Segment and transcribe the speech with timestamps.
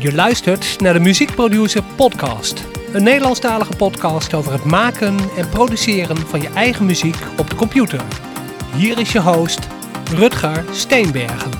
[0.00, 2.64] Je luistert naar de Muziekproducer Podcast.
[2.92, 8.02] Een Nederlandstalige podcast over het maken en produceren van je eigen muziek op de computer.
[8.76, 9.68] Hier is je host,
[10.14, 11.50] Rutger Steenbergen.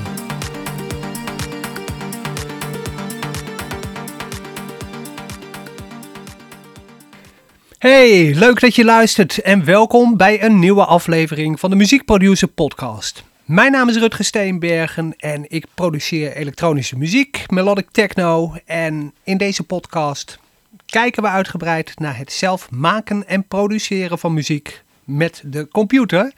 [7.79, 13.30] Hey, leuk dat je luistert en welkom bij een nieuwe aflevering van de Muziekproducer Podcast.
[13.51, 18.55] Mijn naam is Rutger Steenbergen en ik produceer elektronische muziek, melodic techno.
[18.65, 20.39] En in deze podcast
[20.87, 26.33] kijken we uitgebreid naar het zelf maken en produceren van muziek met de computer.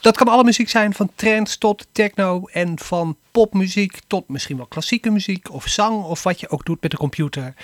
[0.00, 4.66] Dat kan alle muziek zijn, van trance tot techno en van popmuziek tot misschien wel
[4.66, 7.54] klassieke muziek of zang of wat je ook doet met de computer.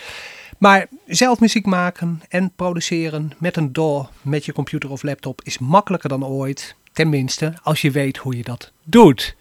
[0.59, 5.59] Maar zelf muziek maken en produceren met een DAW, met je computer of laptop is
[5.59, 6.77] makkelijker dan ooit.
[6.93, 9.37] Tenminste, als je weet hoe je dat doet.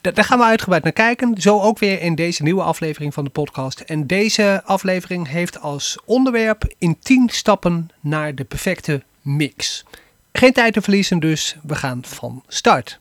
[0.00, 1.40] Daar gaan we uitgebreid naar kijken.
[1.40, 3.80] Zo ook weer in deze nieuwe aflevering van de podcast.
[3.80, 9.84] En deze aflevering heeft als onderwerp in 10 stappen naar de perfecte mix.
[10.32, 13.00] Geen tijd te verliezen dus, we gaan van start.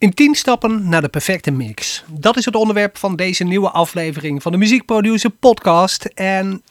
[0.00, 2.04] In 10 stappen naar de perfecte mix.
[2.06, 6.04] Dat is het onderwerp van deze nieuwe aflevering van de Muziekproducer Podcast.
[6.04, 6.62] En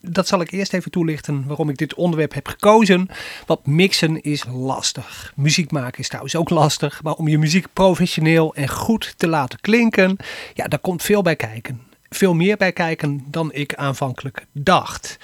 [0.00, 3.08] dat zal ik eerst even toelichten waarom ik dit onderwerp heb gekozen.
[3.46, 5.32] Want mixen is lastig.
[5.36, 7.02] Muziek maken is trouwens ook lastig.
[7.02, 10.16] Maar om je muziek professioneel en goed te laten klinken,
[10.54, 11.80] ja, daar komt veel bij kijken.
[12.10, 15.18] Veel meer bij kijken dan ik aanvankelijk dacht.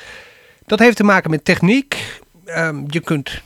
[0.67, 2.21] Dat heeft te maken met techniek.
[2.57, 3.43] Um, je kunt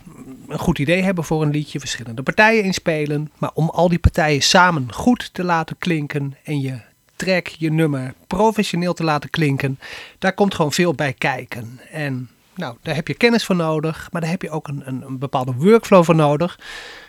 [0.48, 3.30] een goed idee hebben voor een liedje, verschillende partijen inspelen.
[3.38, 6.80] Maar om al die partijen samen goed te laten klinken en je
[7.16, 9.78] track, je nummer professioneel te laten klinken,
[10.18, 11.80] daar komt gewoon veel bij kijken.
[11.90, 15.18] En nou, daar heb je kennis voor nodig, maar daar heb je ook een, een,
[15.18, 16.58] bepaalde workflow voor nodig.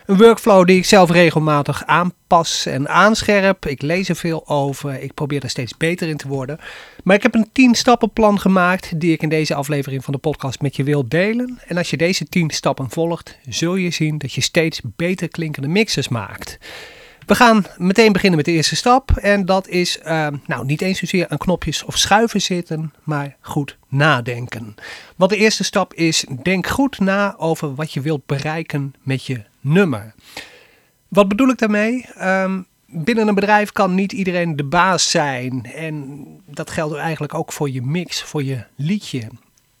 [0.06, 3.66] Een workflow die ik zelf regelmatig aanpas en aanscherp.
[3.66, 6.58] Ik lees er veel over, ik probeer er steeds beter in te worden.
[7.04, 10.60] Maar ik heb een 10 stappenplan gemaakt die ik in deze aflevering van de podcast
[10.60, 11.58] met je wil delen.
[11.66, 15.68] En als je deze 10 stappen volgt, zul je zien dat je steeds beter klinkende
[15.68, 16.58] mixes maakt.
[17.26, 19.10] We gaan meteen beginnen met de eerste stap.
[19.10, 23.78] En dat is uh, nou, niet eens zozeer aan knopjes of schuiven zitten, maar goed
[23.88, 24.74] nadenken.
[25.16, 29.42] Want de eerste stap is: denk goed na over wat je wilt bereiken met je
[29.60, 30.14] nummer.
[31.08, 32.06] Wat bedoel ik daarmee?
[32.22, 35.66] Um, binnen een bedrijf kan niet iedereen de baas zijn.
[35.74, 39.28] En dat geldt eigenlijk ook voor je mix, voor je liedje.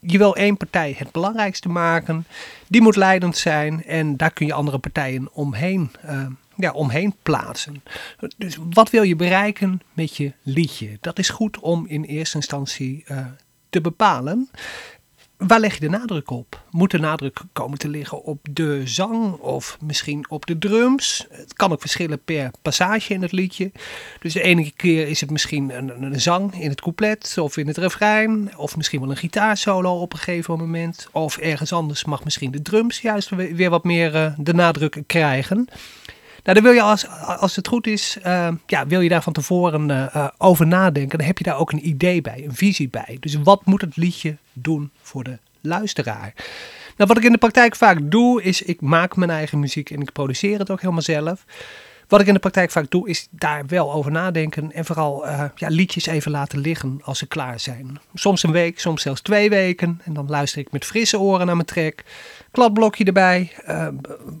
[0.00, 2.26] Je wil één partij het belangrijkste maken.
[2.68, 3.84] Die moet leidend zijn.
[3.84, 6.26] En daar kun je andere partijen omheen uh,
[6.56, 7.82] ja, omheen plaatsen.
[8.36, 10.98] Dus wat wil je bereiken met je liedje?
[11.00, 13.26] Dat is goed om in eerste instantie uh,
[13.70, 14.48] te bepalen.
[15.36, 16.62] Waar leg je de nadruk op?
[16.70, 21.26] Moet de nadruk komen te liggen op de zang of misschien op de drums?
[21.30, 23.72] Het kan ook verschillen per passage in het liedje.
[24.20, 27.76] Dus de ene keer is het misschien een, zang in het couplet of in het
[27.76, 28.56] refrein.
[28.56, 31.08] Of misschien wel een gitaarsolo op een gegeven moment.
[31.12, 35.68] Of ergens anders mag misschien de drums juist weer wat meer uh, de nadruk krijgen.
[36.44, 39.32] Nou, dan wil je als, als het goed is, uh, ja, wil je daar van
[39.32, 41.18] tevoren uh, over nadenken.
[41.18, 43.16] Dan heb je daar ook een idee bij, een visie bij.
[43.20, 46.32] Dus wat moet het liedje doen voor de luisteraar?
[46.96, 50.00] Nou, wat ik in de praktijk vaak doe, is ik maak mijn eigen muziek en
[50.00, 51.44] ik produceer het ook helemaal zelf.
[52.14, 55.44] Wat ik in de praktijk vaak doe, is daar wel over nadenken en vooral uh,
[55.54, 57.98] ja, liedjes even laten liggen als ze klaar zijn.
[58.14, 60.00] Soms een week, soms zelfs twee weken.
[60.04, 62.02] En dan luister ik met frisse oren naar mijn track.
[62.50, 63.52] Kladblokje erbij.
[63.68, 63.88] Uh,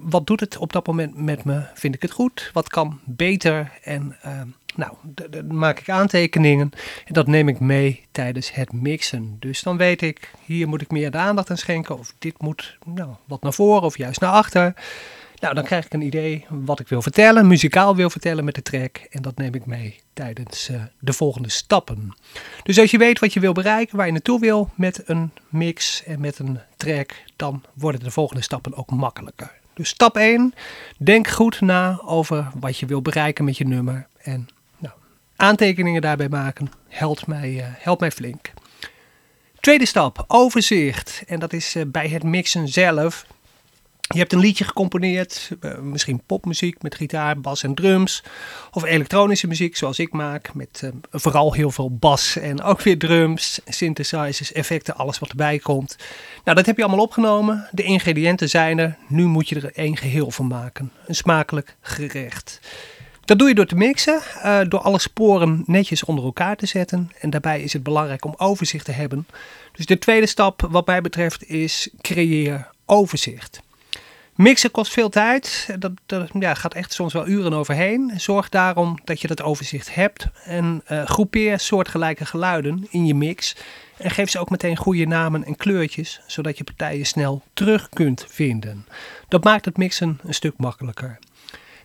[0.00, 1.62] wat doet het op dat moment met me?
[1.74, 2.50] Vind ik het goed?
[2.52, 3.70] Wat kan beter?
[3.82, 4.40] En uh,
[4.74, 4.92] nou,
[5.30, 6.70] dan maak ik aantekeningen
[7.04, 9.36] en dat neem ik mee tijdens het mixen.
[9.40, 11.98] Dus dan weet ik, hier moet ik meer de aandacht aan schenken.
[11.98, 14.74] Of dit moet nou, wat naar voren of juist naar achter.
[15.44, 18.62] Nou, dan krijg ik een idee wat ik wil vertellen, muzikaal wil vertellen met de
[18.62, 18.96] track.
[19.10, 22.16] En dat neem ik mee tijdens uh, de volgende stappen.
[22.62, 26.04] Dus als je weet wat je wil bereiken, waar je naartoe wil met een mix
[26.04, 29.52] en met een track, dan worden de volgende stappen ook makkelijker.
[29.74, 30.54] Dus stap 1,
[30.98, 34.06] denk goed na over wat je wil bereiken met je nummer.
[34.22, 34.48] En
[34.78, 34.94] nou,
[35.36, 38.52] aantekeningen daarbij maken helpt mij, uh, helpt mij flink.
[39.60, 41.22] Tweede stap, overzicht.
[41.26, 43.26] En dat is uh, bij het mixen zelf.
[44.12, 48.22] Je hebt een liedje gecomponeerd, uh, misschien popmuziek met gitaar, bas en drums.
[48.70, 52.98] Of elektronische muziek zoals ik maak, met uh, vooral heel veel bas en ook weer
[52.98, 55.96] drums, synthesizers, effecten, alles wat erbij komt.
[56.44, 57.68] Nou, dat heb je allemaal opgenomen.
[57.70, 58.96] De ingrediënten zijn er.
[59.08, 60.92] Nu moet je er één geheel van maken.
[61.06, 62.60] Een smakelijk gerecht.
[63.24, 67.10] Dat doe je door te mixen, uh, door alle sporen netjes onder elkaar te zetten.
[67.20, 69.26] En daarbij is het belangrijk om overzicht te hebben.
[69.72, 73.62] Dus de tweede stap wat mij betreft is creëer overzicht.
[74.34, 75.74] Mixen kost veel tijd.
[75.78, 78.12] Dat, dat ja, gaat echt soms wel uren overheen.
[78.16, 80.26] Zorg daarom dat je dat overzicht hebt.
[80.44, 83.56] En uh, groepeer soortgelijke geluiden in je mix.
[83.96, 88.24] En geef ze ook meteen goede namen en kleurtjes, zodat je partijen snel terug kunt
[88.28, 88.86] vinden.
[89.28, 91.18] Dat maakt het mixen een stuk makkelijker.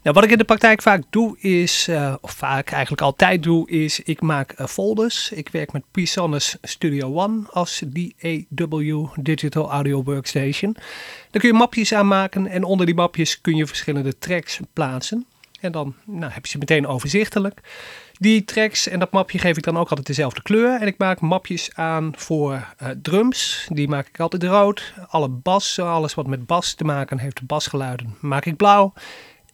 [0.03, 3.69] Nou, wat ik in de praktijk vaak doe is, uh, of vaak eigenlijk altijd doe,
[3.69, 5.31] is ik maak uh, folders.
[5.31, 7.83] Ik werk met PreSonus Studio One als
[8.49, 10.73] DAW Digital Audio Workstation.
[11.31, 15.25] Daar kun je mapjes aanmaken en onder die mapjes kun je verschillende tracks plaatsen.
[15.59, 17.61] En dan nou, heb je ze meteen overzichtelijk.
[18.19, 20.81] Die tracks en dat mapje geef ik dan ook altijd dezelfde kleur.
[20.81, 23.67] En ik maak mapjes aan voor uh, drums.
[23.69, 24.93] Die maak ik altijd rood.
[25.07, 28.93] Alle bas, alles wat met bas te maken heeft, basgeluiden, maak ik blauw.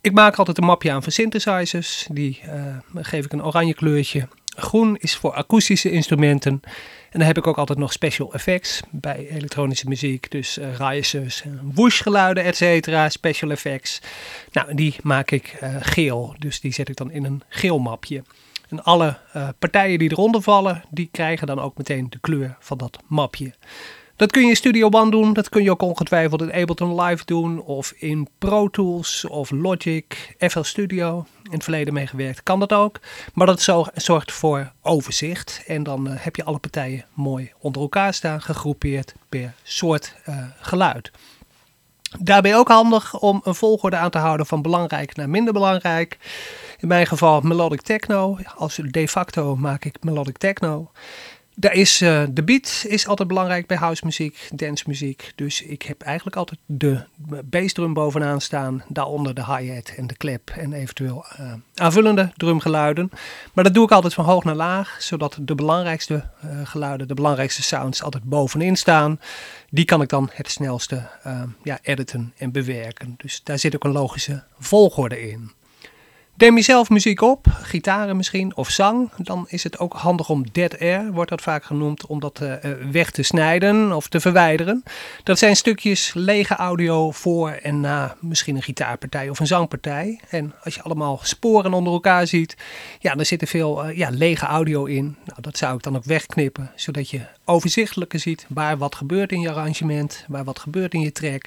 [0.06, 2.08] Ik maak altijd een mapje aan voor synthesizers.
[2.12, 4.28] Die uh, geef ik een oranje kleurtje.
[4.46, 6.52] Groen is voor akoestische instrumenten.
[7.10, 10.32] En dan heb ik ook altijd nog special effects bij elektronische muziek.
[10.32, 11.44] Dus uh, risers,
[11.74, 14.02] whoosh geluiden, et special effects.
[14.52, 16.36] Nou, die maak ik geel.
[16.40, 18.24] Dus die zet ik dan in een geel mapje.
[18.70, 19.18] En alle
[19.60, 23.54] partijen die eronder vallen, die krijgen dan ook meteen de kleur van dat mapje.
[24.16, 25.34] Dat kun je in Studio One doen.
[25.34, 27.62] Dat kun je ook ongetwijfeld in Ableton Live doen.
[27.62, 31.26] Of in Pro Tools of Logic, FL Studio.
[31.44, 32.44] In het verleden meegewerkt.
[32.44, 33.00] Kan dat ook.
[33.34, 33.62] Maar dat
[33.94, 35.64] zorgt voor overzicht.
[35.68, 38.42] En dan uh, heb je alle partijen mooi onder elkaar staan.
[38.42, 41.12] Gegroepeerd per soort uh, geluid.
[42.20, 46.18] Daarbij ook handig om een volgorde aan te houden van belangrijk naar minder belangrijk.
[46.80, 48.38] In mijn geval melodic techno.
[48.56, 50.92] Als de facto maak ik melodic techno.
[51.58, 55.32] Daar is, uh, de beat is altijd belangrijk bij house muziek, dance muziek.
[55.36, 57.04] Dus ik heb eigenlijk altijd de
[57.46, 58.84] bassdrum bovenaan staan.
[58.88, 63.10] Daaronder de hi-hat en de clap en eventueel uh, aanvullende drumgeluiden.
[63.54, 64.98] Maar dat doe ik altijd van hoog naar laag.
[65.00, 69.20] Zodat de belangrijkste uh, geluiden, de belangrijkste sounds altijd bovenin staan.
[69.70, 71.10] Die kan ik dan het snelste
[71.64, 73.14] ja, editen en bewerken.
[73.18, 75.52] Dus daar zit ook een logische volgorde in.
[76.38, 80.52] Neem je zelf muziek op, gitaren misschien, of zang, dan is het ook handig om
[80.52, 82.54] dead air, wordt dat vaak genoemd, om dat uh,
[82.92, 84.84] weg te snijden of te verwijderen.
[85.24, 90.20] Dat zijn stukjes lege audio voor en na misschien een gitaarpartij of een zangpartij.
[90.30, 92.58] En als je allemaal sporen onder elkaar ziet,
[93.00, 95.16] ja, dan zit er veel uh, ja, lege audio in.
[95.26, 99.42] Nou, dat zou ik dan ook wegknippen, zodat je overzichtelijker ziet waar wat gebeurt in
[99.42, 101.46] je arrangement, waar wat gebeurt in je track.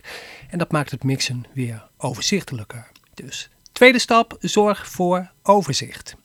[0.51, 2.87] En dat maakt het mixen weer overzichtelijker.
[3.15, 6.17] Dus Tweede stap, zorg voor overzicht.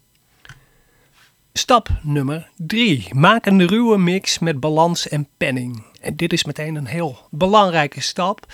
[1.54, 3.08] Stap nummer 3.
[3.12, 5.84] Maak een ruwe mix met balans en penning.
[6.02, 8.46] En dit is meteen een heel belangrijke stap.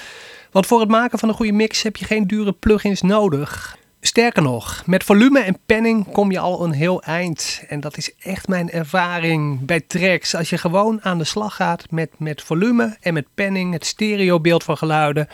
[0.52, 3.78] Want voor het maken van een goede mix heb je geen dure plugins nodig.
[4.02, 7.64] Sterker nog, met volume en penning kom je al een heel eind.
[7.68, 10.36] En dat is echt mijn ervaring bij tracks.
[10.36, 14.64] Als je gewoon aan de slag gaat met, met volume en met penning, het stereobeeld
[14.64, 15.28] van geluiden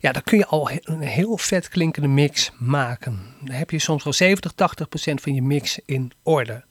[0.00, 3.18] ja, dan kun je al een heel vet klinkende mix maken.
[3.40, 6.64] Dan heb je soms wel 70, 80 procent van je mix in orde.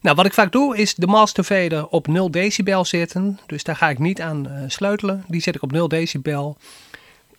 [0.00, 3.38] Nou, wat ik vaak doe is de master fader op 0 decibel zetten.
[3.46, 5.24] Dus daar ga ik niet aan uh, sleutelen.
[5.28, 6.56] Die zet ik op 0 decibel.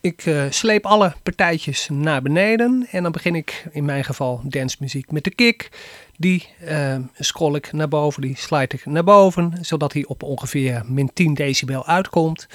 [0.02, 2.88] Ik uh, sleep alle partijtjes naar beneden.
[2.92, 5.70] En dan begin ik in mijn geval dancemuziek met de kick.
[6.18, 9.58] Die uh, scroll ik naar boven, die slide ik naar boven.
[9.62, 12.48] Zodat hij op ongeveer min 10 decibel uitkomt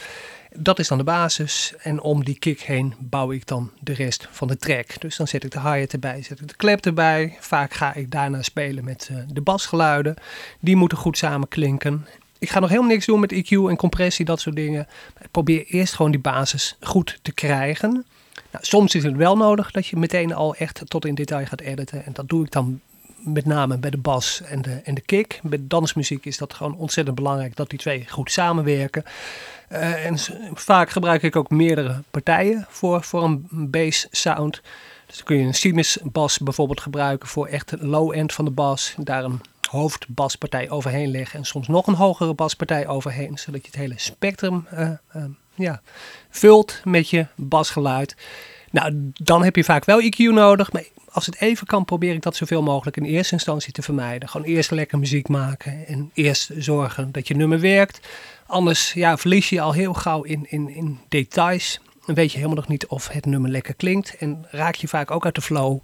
[0.50, 1.74] dat is dan de basis.
[1.78, 5.00] En om die kick heen bouw ik dan de rest van de track.
[5.00, 7.36] Dus dan zet ik de hi-hat erbij, zet ik de klep erbij.
[7.40, 10.14] Vaak ga ik daarna spelen met uh, de basgeluiden.
[10.60, 12.06] Die moeten goed samen klinken.
[12.38, 14.86] Ik ga nog helemaal niks doen met EQ en compressie, dat soort dingen.
[15.20, 18.04] Ik probeer eerst gewoon die basis goed te krijgen.
[18.50, 21.60] Nou, soms is het wel nodig dat je meteen al echt tot in detail gaat
[21.60, 22.04] editen.
[22.04, 22.80] En dat doe ik dan
[23.26, 25.40] met name bij de bas en de, en de kick.
[25.42, 29.04] Bij dansmuziek is dat gewoon ontzettend belangrijk dat die twee goed samenwerken.
[29.72, 30.18] Uh, en
[30.54, 34.62] vaak gebruik ik ook meerdere partijen voor, voor een bass sound.
[35.06, 38.50] Dus dan kun je een Siemens bas bijvoorbeeld gebruiken voor echt low end van de
[38.50, 38.94] bas.
[38.98, 39.40] Daar een
[39.70, 43.38] hoofdbaspartij overheen leggen en soms nog een hogere baspartij overheen.
[43.38, 45.80] Zodat je het hele spectrum uh, uh, ja,
[46.30, 48.16] vult met je basgeluid.
[48.70, 50.72] Nou, dan heb je vaak wel EQ nodig.
[50.72, 50.84] Maar
[51.16, 54.28] als het even kan, probeer ik dat zoveel mogelijk in eerste instantie te vermijden.
[54.28, 58.00] Gewoon eerst lekker muziek maken en eerst zorgen dat je nummer werkt.
[58.46, 61.80] Anders ja, verlies je al heel gauw in, in, in details.
[62.06, 64.16] Dan weet je helemaal nog niet of het nummer lekker klinkt.
[64.16, 65.78] En raak je vaak ook uit de flow.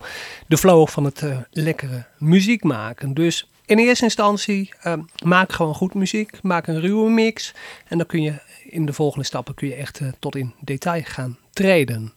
[0.47, 3.15] De flow van het uh, lekkere muziek maken.
[3.15, 4.93] Dus in eerste instantie uh,
[5.25, 6.43] maak gewoon goed muziek.
[6.43, 7.55] Maak een ruwe mix.
[7.89, 8.35] En dan kun je
[8.65, 12.15] in de volgende stappen kun je echt uh, tot in detail gaan treden.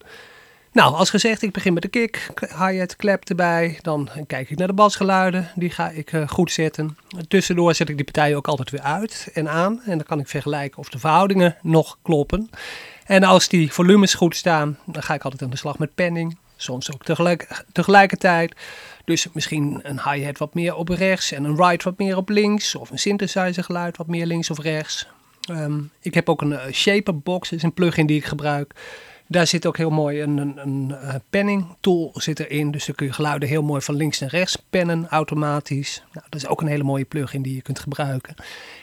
[0.75, 2.27] Nou, als gezegd, ik begin met de kick,
[2.57, 3.79] hi-hat, clap erbij.
[3.81, 6.97] Dan kijk ik naar de basgeluiden, die ga ik uh, goed zetten.
[7.27, 9.81] Tussendoor zet ik die partijen ook altijd weer uit en aan.
[9.85, 12.49] En dan kan ik vergelijken of de verhoudingen nog kloppen.
[13.05, 16.37] En als die volumes goed staan, dan ga ik altijd aan de slag met penning.
[16.55, 18.55] Soms ook tegelijk, tegelijkertijd.
[19.05, 22.75] Dus misschien een hi-hat wat meer op rechts en een ride wat meer op links.
[22.75, 25.07] Of een synthesizer geluid wat meer links of rechts.
[25.49, 28.73] Um, ik heb ook een uh, shaper box, is een plugin die ik gebruik.
[29.27, 32.71] Daar zit ook heel mooi een, een, een uh, penning tool zit erin.
[32.71, 36.03] Dus dan kun je geluiden heel mooi van links naar rechts pennen automatisch.
[36.11, 38.35] Nou, dat is ook een hele mooie plugin die je kunt gebruiken.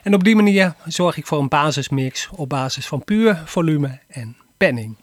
[0.03, 4.37] En op die manier zorg ik voor een basismix op basis van puur volume en
[4.57, 4.97] penning.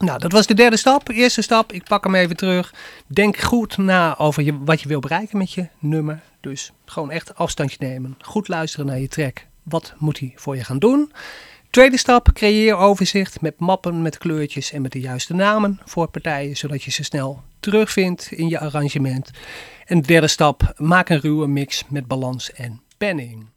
[0.00, 1.08] Nou, dat was de derde stap.
[1.08, 2.74] Eerste stap, ik pak hem even terug.
[3.06, 6.20] Denk goed na over wat je wil bereiken met je nummer.
[6.40, 8.16] Dus gewoon echt afstandje nemen.
[8.20, 9.46] Goed luisteren naar je track.
[9.62, 11.12] Wat moet hij voor je gaan doen?
[11.72, 16.56] Tweede stap, creëer overzicht met mappen met kleurtjes en met de juiste namen voor partijen,
[16.56, 19.30] zodat je ze snel terugvindt in je arrangement.
[19.84, 23.51] En derde stap, maak een ruwe mix met balans en penning.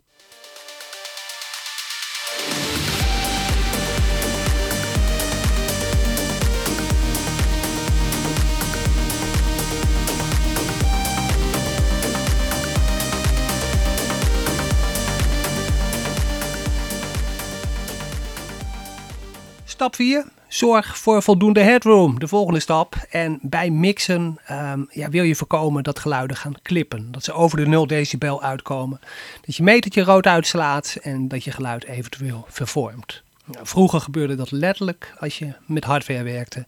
[19.76, 20.26] Stap 4.
[20.48, 22.20] Zorg voor voldoende headroom.
[22.20, 22.96] De volgende stap.
[23.10, 27.12] En bij mixen um, ja, wil je voorkomen dat geluiden gaan klippen.
[27.12, 29.00] Dat ze over de 0 decibel uitkomen.
[29.46, 33.24] Dat je metertje rood uitslaat en dat je geluid eventueel vervormt.
[33.62, 36.66] Vroeger gebeurde dat letterlijk als je met hardware werkte.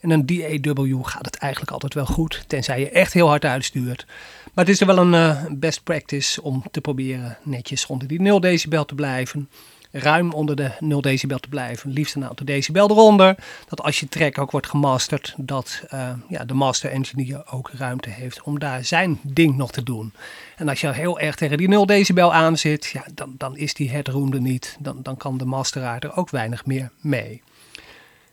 [0.00, 4.06] En een DAW gaat het eigenlijk altijd wel goed, tenzij je echt heel hard uitstuurt.
[4.54, 8.20] Maar het is er wel een uh, best practice om te proberen netjes onder die
[8.20, 9.48] 0 decibel te blijven
[9.98, 11.90] ruim onder de 0 decibel te blijven.
[11.90, 13.36] Liefst een aantal decibel eronder.
[13.68, 18.10] Dat als je track ook wordt gemasterd, dat uh, ja, de master engineer ook ruimte
[18.10, 20.12] heeft om daar zijn ding nog te doen.
[20.56, 23.74] En als je heel erg tegen die 0 decibel aan zit, ja, dan, dan is
[23.74, 24.76] die headroom er niet.
[24.78, 27.42] Dan, dan kan de masteraar er ook weinig meer mee.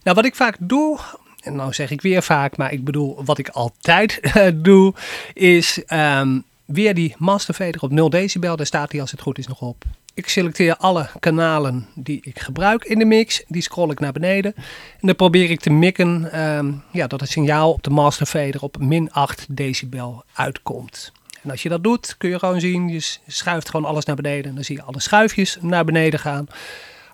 [0.04, 1.00] Nou, wat ik vaak doe,
[1.40, 4.94] en nou zeg ik weer vaak, maar ik bedoel wat ik altijd uh, doe,
[5.34, 8.56] is um, weer die masterfader op 0 decibel.
[8.56, 9.86] Daar staat hij als het goed is nog op.
[10.16, 13.44] Ik selecteer alle kanalen die ik gebruik in de mix.
[13.48, 14.54] Die scroll ik naar beneden.
[14.56, 18.62] En dan probeer ik te mikken um, ja, dat het signaal op de master fader
[18.62, 21.12] op min 8 decibel uitkomt.
[21.44, 24.50] En als je dat doet, kun je gewoon zien, je schuift gewoon alles naar beneden.
[24.50, 26.48] En dan zie je alle schuifjes naar beneden gaan.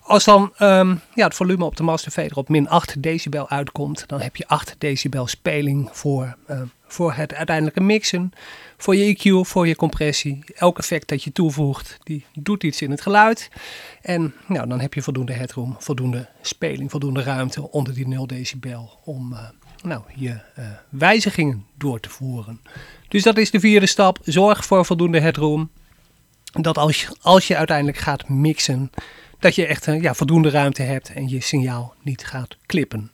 [0.01, 4.03] Als dan um, ja, het volume op de master fader op min 8 decibel uitkomt,
[4.07, 6.61] dan heb je 8 decibel speling voor, uh,
[6.93, 8.31] voor het uiteindelijke mixen
[8.77, 10.43] voor je EQ, voor je compressie.
[10.55, 13.49] Elk effect dat je toevoegt, die doet iets in het geluid.
[14.01, 18.99] En nou, dan heb je voldoende headroom, voldoende speling, voldoende ruimte onder die 0 decibel
[19.03, 19.39] om uh,
[19.83, 22.61] nou, je uh, wijzigingen door te voeren.
[23.07, 24.19] Dus dat is de vierde stap.
[24.23, 25.69] Zorg voor voldoende headroom.
[26.51, 28.91] Dat als je, als je uiteindelijk gaat mixen,
[29.39, 33.11] dat je echt uh, ja, voldoende ruimte hebt en je signaal niet gaat klippen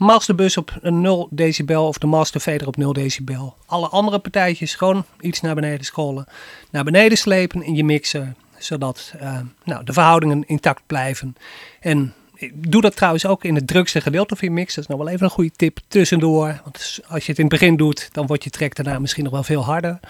[0.00, 3.56] masterbus op 0 decibel of de masterfader op 0 decibel.
[3.66, 6.26] Alle andere partijtjes gewoon iets naar beneden scrollen.
[6.70, 11.36] Naar beneden slepen in je mixer, zodat uh, nou, de verhoudingen intact blijven.
[11.80, 12.14] En
[12.54, 14.74] doe dat trouwens ook in het drukste gedeelte van je mix.
[14.74, 16.60] Dat is nog wel even een goede tip tussendoor.
[16.64, 19.32] Want als je het in het begin doet, dan wordt je track daarna misschien nog
[19.32, 20.00] wel veel harder.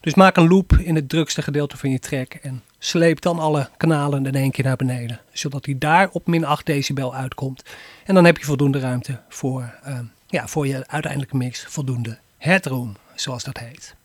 [0.00, 3.68] Dus maak een loop in het drukste gedeelte van je track en sleep dan alle
[3.76, 5.20] kanalen in één keer naar beneden.
[5.32, 7.62] Zodat hij daar op min 8 decibel uitkomt.
[8.04, 12.96] En dan heb je voldoende ruimte voor, uh, ja, voor je uiteindelijke mix, voldoende headroom,
[13.14, 13.96] zoals dat heet.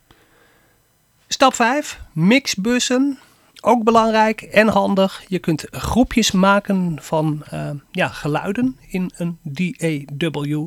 [1.27, 3.19] Stap 5, mixbussen.
[3.61, 5.23] Ook belangrijk en handig.
[5.27, 10.65] Je kunt groepjes maken van uh, ja, geluiden in een DAW.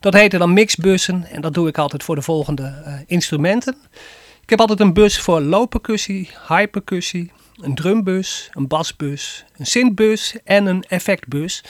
[0.00, 3.76] Dat heet dan mixbussen en dat doe ik altijd voor de volgende uh, instrumenten.
[4.42, 9.66] Ik heb altijd een bus voor low percussie, high percussie, een drumbus, een basbus, een
[9.66, 11.64] synthbus en een effectbus.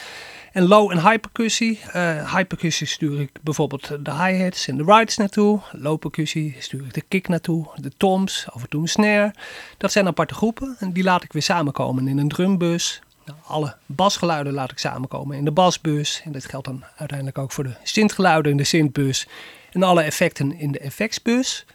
[0.51, 1.79] En low en high percussie.
[1.95, 5.59] Uh, high percussie stuur ik bijvoorbeeld de hi-hats en de rides naartoe.
[5.71, 9.33] Low percussie stuur ik de kick naartoe, de toms, af en toe een snare.
[9.77, 13.01] Dat zijn aparte groepen en die laat ik weer samenkomen in een drumbus.
[13.25, 16.21] Nou, alle basgeluiden laat ik samenkomen in de basbus.
[16.25, 19.27] En dat geldt dan uiteindelijk ook voor de synthgeluiden in de synthbus.
[19.71, 21.65] En alle effecten in de effectsbus.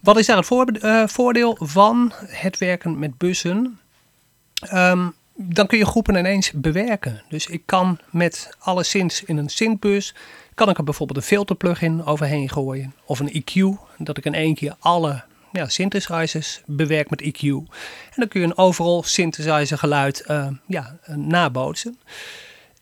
[0.00, 3.78] Wat is daar het uh, voordeel van het werken met bussen?
[4.74, 7.22] Um, dan kun je groepen ineens bewerken.
[7.28, 10.14] Dus ik kan met alle synths in een synthbus,
[10.54, 12.94] kan ik er bijvoorbeeld een filterplugin overheen gooien.
[13.04, 17.40] Of een EQ, dat ik in één keer alle ja, synthesizers bewerk met EQ.
[17.42, 21.98] En dan kun je een overal synthesizer geluid uh, ja, nabootsen.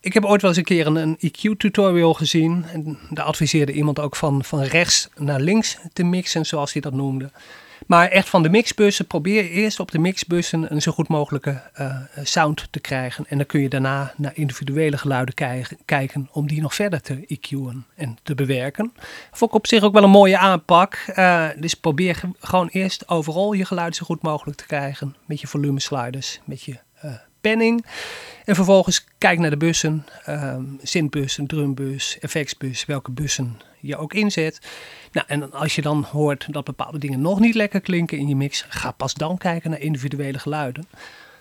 [0.07, 2.65] Ik heb ooit wel eens een keer een, EQ-tutorial gezien.
[2.73, 6.93] En daar adviseerde iemand ook van, van rechts naar links te mixen, zoals hij dat
[6.93, 7.31] noemde.
[7.87, 11.97] Maar echt van de mixbussen, probeer eerst op de mixbussen een zo goed mogelijke uh,
[12.23, 13.25] sound te krijgen.
[13.29, 15.35] En dan kun je daarna naar individuele geluiden
[15.85, 18.93] kijken om die nog verder te EQ'en en te bewerken.
[19.31, 21.05] Vond ik op zich ook wel een mooie aanpak.
[21.17, 25.17] Uh, dus probeer gewoon eerst overal je geluid zo goed mogelijk te krijgen.
[25.25, 26.79] Met je volume sliders, met je
[27.41, 27.87] penning.
[28.45, 34.15] En vervolgens kijk naar de bussen, um, synthbus, een drumbus, effectsbus, welke bussen je ook
[34.15, 34.61] inzet.
[35.13, 38.37] Nou, en als je dan hoort dat bepaalde dingen nog niet lekker klinken in je
[38.37, 40.87] mix, ga pas dan kijken naar individuele geluiden.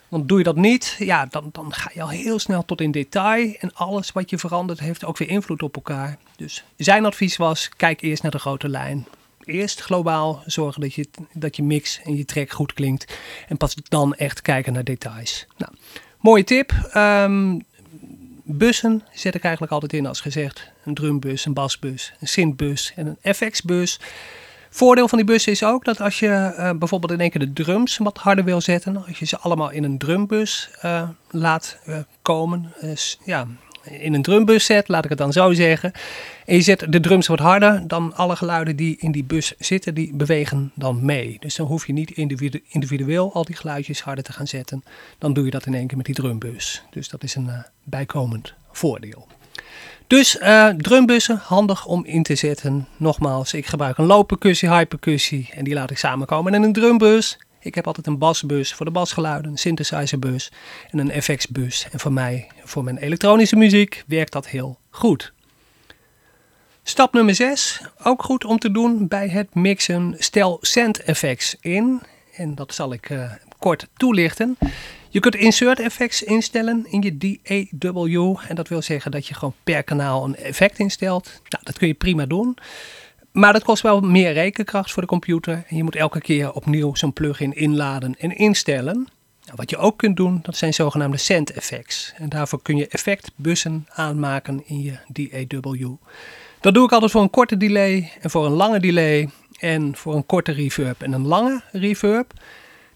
[0.08, 2.90] Want doe je dat niet, ja, dan, dan ga je al heel snel tot in
[2.90, 3.54] detail.
[3.58, 6.16] En alles wat je verandert heeft ook weer invloed op elkaar.
[6.36, 9.06] Dus zijn advies was, kijk eerst naar de grote lijn.
[9.46, 13.16] Eerst globaal zorgen dat je, dat je mix en je track goed klinkt.
[13.48, 15.46] En pas dan echt kijken naar details.
[15.56, 15.72] Nou,
[16.20, 16.72] mooie tip.
[16.94, 17.64] Um,
[18.44, 20.70] bussen zet ik eigenlijk altijd in als gezegd.
[20.84, 24.00] Een drumbus, een basbus, een synthbus en een FX-bus.
[24.70, 27.52] Voordeel van die bussen is ook dat als je uh, bijvoorbeeld in één keer de
[27.52, 31.98] drums wat harder wil zetten, als je ze allemaal in een drumbus uh, laat uh,
[32.22, 32.72] komen,
[33.24, 33.46] ja,
[33.90, 35.92] in een drumbus zet, laat ik het dan zo zeggen,
[36.44, 39.94] en je zet de drums wat harder, dan alle geluiden die in die bus zitten,
[39.94, 41.36] die bewegen dan mee.
[41.40, 44.84] Dus dan hoef je niet individu individueel al die geluidjes harder te gaan zetten.
[45.18, 46.82] Dan doe je dat in één keer met die drumbus.
[46.90, 49.26] Dus dat is een uh, bijkomend voordeel.
[50.06, 52.88] Dus uh, drumbussen, handig om in te zetten.
[52.96, 56.72] Nogmaals, ik gebruik een low percussie, high percussie en die laat ik samenkomen in een
[56.72, 57.38] drumbus.
[57.66, 60.52] Ik heb altijd een basbus voor de basgeluiden, een synthesizerbus
[60.90, 61.88] en een FX-bus.
[61.92, 65.32] En voor mij, voor mijn elektronische muziek, werkt dat heel goed.
[66.82, 70.14] Stap nummer 6, ook goed om te doen bij het mixen.
[70.18, 72.02] Stel send effects in.
[72.36, 74.56] En dat zal ik uh, kort toelichten.
[75.08, 77.38] Je kunt insert effects instellen in je
[77.70, 78.36] DAW.
[78.48, 81.40] En dat wil zeggen dat je gewoon per kanaal een effect instelt.
[81.48, 82.56] Nou, dat kun je prima doen.
[83.36, 85.64] Maar dat kost wel meer rekenkracht voor de computer.
[85.68, 88.94] En je moet elke keer opnieuw zo'n plugin inladen en instellen.
[89.44, 92.12] Nou, wat je ook kunt doen, dat zijn zogenaamde send effects.
[92.16, 94.98] En daarvoor kun je effectbussen aanmaken in je
[95.48, 95.94] DAW.
[96.60, 100.14] Dat doe ik altijd voor een korte delay en voor een lange delay en voor
[100.14, 102.32] een korte reverb en een lange reverb.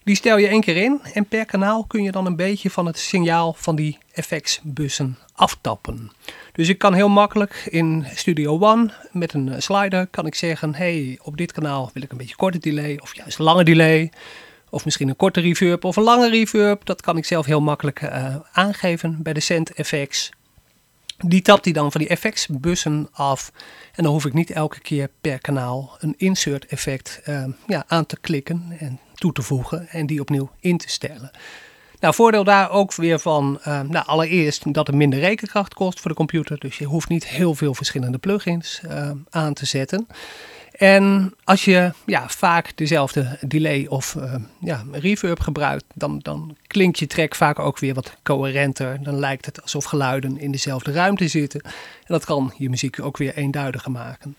[0.04, 2.86] Die stel je één keer in en per kanaal kun je dan een beetje van
[2.86, 6.10] het signaal van die effectsbussen aftappen.
[6.52, 11.18] Dus ik kan heel makkelijk in Studio One met een slider kan ik zeggen, hey,
[11.22, 14.12] op dit kanaal wil ik een beetje korte delay of juist lange delay.
[14.70, 16.84] Of misschien een korte reverb of een lange reverb.
[16.84, 20.30] Dat kan ik zelf heel makkelijk uh, aangeven bij de Send Effects.
[21.16, 23.52] Die tapt hij dan van die effectsbussen af.
[23.94, 28.06] En dan hoef ik niet elke keer per kanaal een insert effect uh, ja, aan
[28.06, 31.30] te klikken en toe te voegen en die opnieuw in te stellen.
[32.00, 36.10] Nou, voordeel daar ook weer van, uh, nou, allereerst dat het minder rekenkracht kost voor
[36.10, 36.58] de computer.
[36.58, 40.06] Dus je hoeft niet heel veel verschillende plugins uh, aan te zetten.
[40.80, 46.98] En als je ja, vaak dezelfde delay of uh, ja, reverb gebruikt, dan, dan klinkt
[46.98, 49.02] je track vaak ook weer wat coherenter.
[49.02, 51.60] Dan lijkt het alsof geluiden in dezelfde ruimte zitten.
[51.62, 51.70] En
[52.06, 54.36] dat kan je muziek ook weer eenduidiger maken.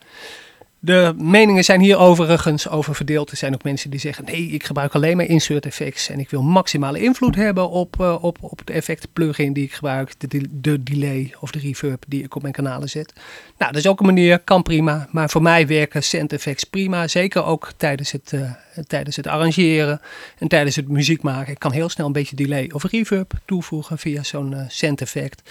[0.84, 3.32] De meningen zijn hier overigens over verdeeld.
[3.32, 6.30] Er zijn ook mensen die zeggen: nee, ik gebruik alleen maar insert effects en ik
[6.30, 10.48] wil maximale invloed hebben op, uh, op, op het effect plugin die ik gebruik, de,
[10.52, 13.14] de delay of de reverb die ik op mijn kanalen zet.
[13.58, 15.08] Nou, dat is ook een manier, kan prima.
[15.12, 17.08] Maar voor mij werken send effects prima.
[17.08, 18.52] Zeker ook tijdens het, uh,
[18.88, 20.02] tijdens het arrangeren
[20.38, 21.54] en tijdens het muziek maken.
[21.54, 25.42] Ik kan heel snel een beetje delay of reverb toevoegen via zo'n uh, send effect.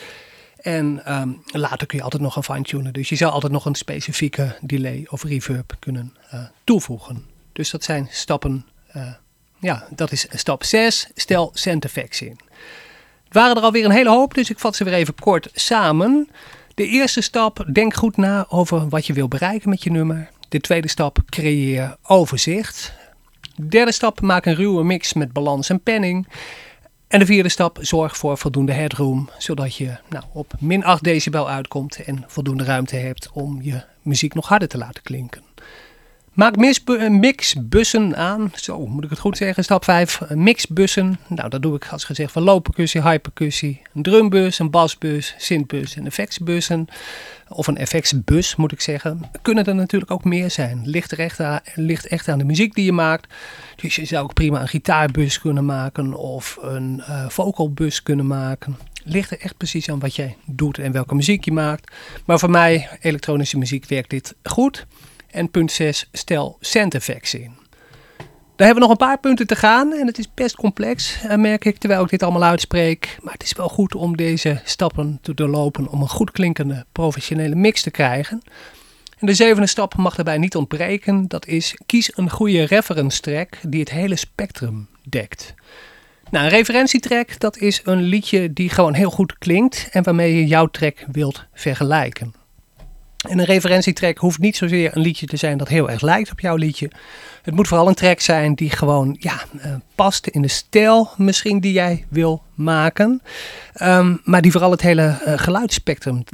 [0.63, 2.93] En um, later kun je altijd nog gaan fine-tunen.
[2.93, 7.25] Dus je zou altijd nog een specifieke delay of reverb kunnen uh, toevoegen.
[7.53, 8.67] Dus dat zijn stappen.
[8.97, 9.13] Uh,
[9.59, 11.09] ja, dat is stap 6.
[11.15, 12.39] Stel send effects in.
[13.25, 16.29] Het waren er alweer een hele hoop, dus ik vat ze weer even kort samen.
[16.75, 20.31] De eerste stap, denk goed na over wat je wil bereiken met je nummer.
[20.49, 22.93] De tweede stap, creëer overzicht.
[23.57, 26.27] De derde stap, maak een ruwe mix met balans en penning.
[27.11, 31.49] En de vierde stap, zorg voor voldoende headroom, zodat je nou, op min 8 decibel
[31.49, 35.43] uitkomt en voldoende ruimte hebt om je muziek nog harder te laten klinken.
[36.33, 36.57] Maak
[37.09, 41.19] mixbussen aan, zo moet ik het goed zeggen, stap 5, mixbussen.
[41.27, 45.35] Nou, dat doe ik als gezegd van low percussie, high percussie, een drumbus, een basbus,
[45.39, 46.87] synthbus en effectsbussen.
[47.49, 49.31] Of een effectsbus moet ik zeggen.
[49.43, 50.83] Kunnen er natuurlijk ook meer zijn.
[50.85, 51.61] Ligt, er echt aan,
[52.03, 53.35] echt aan de muziek die je maakt.
[53.77, 58.77] Dus je zou ook prima een gitaarbus kunnen maken of een uh, vocalbus kunnen maken.
[59.05, 61.93] Ligt er echt precies aan wat jij doet en welke muziek je maakt.
[62.25, 64.87] Maar voor mij, elektronische muziek, werkt dit goed.
[65.31, 67.59] En punt 6, stel effects in.
[68.61, 71.37] Daar hebben we nog een paar punten te gaan en het is best complex, eh,
[71.37, 73.19] merk ik, terwijl ik dit allemaal uitspreek.
[73.23, 77.55] Maar het is wel goed om deze stappen te doorlopen om een goed klinkende professionele
[77.55, 78.43] mix te krijgen.
[79.19, 81.29] En de zevende stap mag daarbij niet ontbreken.
[81.29, 85.55] Dat is kies een goede reference track die het hele spectrum dekt.
[86.31, 90.47] Nou, een referentietrack dat is een liedje die gewoon heel goed klinkt en waarmee je
[90.47, 92.40] jouw track wilt vergelijken.
[93.29, 96.41] En een referentietrack hoeft niet zozeer een liedje te zijn dat heel erg lijkt op
[96.41, 96.91] jouw liedje.
[97.43, 101.61] Het moet vooral een track zijn die gewoon ja, uh, past in de stijl misschien
[101.61, 103.23] die jij wil maken.
[103.83, 106.25] Um, maar die vooral het hele uh, geluidsspectrum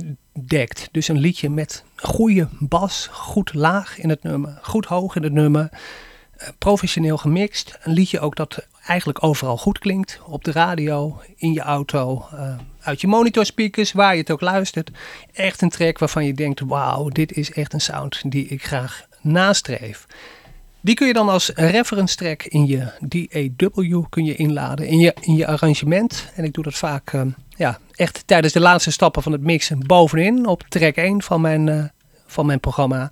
[0.47, 0.89] dekt.
[0.91, 5.33] Dus een liedje met goede bas, goed laag in het nummer, goed hoog in het
[5.33, 5.69] nummer.
[5.71, 7.79] Uh, professioneel gemixt.
[7.83, 10.21] Een liedje ook dat eigenlijk overal goed klinkt.
[10.25, 12.27] Op de radio, in je auto,
[12.87, 14.91] uit je monitorspeakers, waar je het ook luistert.
[15.33, 19.07] Echt een track waarvan je denkt, wauw, dit is echt een sound die ik graag
[19.21, 20.07] nastreef.
[20.81, 25.15] Die kun je dan als reference track in je DAW kun je inladen, in je,
[25.21, 26.31] in je arrangement.
[26.35, 27.23] En ik doe dat vaak uh,
[27.57, 31.67] ja, echt tijdens de laatste stappen van het mixen bovenin op track 1 van mijn,
[31.67, 31.85] uh,
[32.27, 33.11] van mijn programma.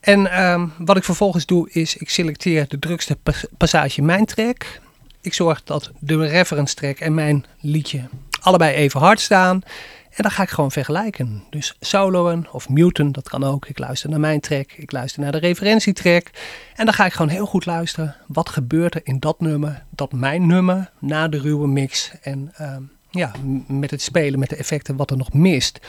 [0.00, 3.18] En um, wat ik vervolgens doe is, ik selecteer de drukste
[3.56, 4.80] passage mijn track.
[5.20, 8.08] Ik zorg dat de reference track en mijn liedje
[8.44, 9.62] allebei even hard staan.
[10.10, 11.44] En dan ga ik gewoon vergelijken.
[11.50, 13.66] Dus soloen of muten, dat kan ook.
[13.66, 16.30] Ik luister naar mijn track, ik luister naar de referentietrack.
[16.74, 18.16] En dan ga ik gewoon heel goed luisteren.
[18.26, 22.10] Wat gebeurt er in dat nummer, dat mijn nummer, na de ruwe mix.
[22.22, 22.76] En uh,
[23.10, 23.32] ja,
[23.66, 25.80] met het spelen met de effecten wat er nog mist.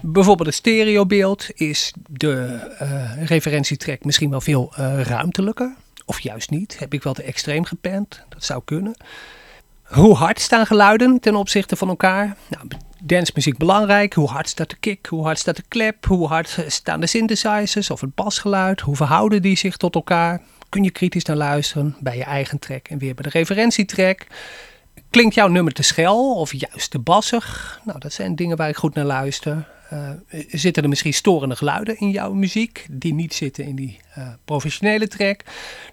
[0.00, 5.74] Bijvoorbeeld het stereobeeld is de uh, referentietrack misschien wel veel uh, ruimtelijker.
[6.04, 6.78] Of juist niet.
[6.78, 8.22] Heb ik wel te extreem gepend?
[8.28, 8.96] Dat zou kunnen.
[9.84, 12.36] Hoe hard staan geluiden ten opzichte van elkaar?
[12.48, 12.66] Nou,
[13.02, 14.14] dancemuziek belangrijk.
[14.14, 15.06] Hoe hard staat de kick?
[15.06, 16.06] Hoe hard staat de klep?
[16.06, 18.80] Hoe hard staan de synthesizers of het basgeluid?
[18.80, 20.40] Hoe verhouden die zich tot elkaar?
[20.68, 24.26] Kun je kritisch naar luisteren bij je eigen track en weer bij de referentietrack?
[25.10, 27.80] Klinkt jouw nummer te schel of juist te bassig?
[27.84, 29.68] Nou, dat zijn dingen waar ik goed naar luister.
[29.92, 30.10] Uh,
[30.48, 35.08] zitten er misschien storende geluiden in jouw muziek die niet zitten in die uh, professionele
[35.08, 35.40] track?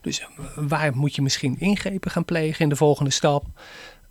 [0.01, 3.45] Dus uh, waar moet je misschien ingrepen gaan plegen in de volgende stap?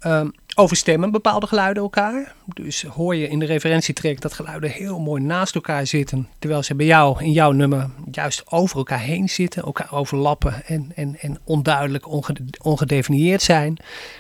[0.07, 2.35] Um, overstemmen bepaalde geluiden elkaar.
[2.45, 6.75] Dus hoor je in de referentietrack dat geluiden heel mooi naast elkaar zitten, terwijl ze
[6.75, 11.39] bij jou in jouw nummer juist over elkaar heen zitten, elkaar overlappen en, en, en
[11.45, 12.09] onduidelijk,
[12.65, 13.77] ongedefinieerd zijn.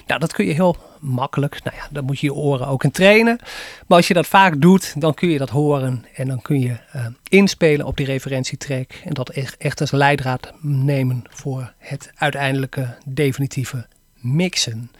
[0.07, 2.90] Nou, dat kun je heel makkelijk, nou ja, dan moet je je oren ook in
[2.90, 3.38] trainen.
[3.87, 6.77] Maar als je dat vaak doet, dan kun je dat horen en dan kun je
[6.97, 12.97] uh, inspelen op die referentietrack en dat echt, echt als leidraad nemen voor het uiteindelijke
[13.07, 14.90] definitieve mixen.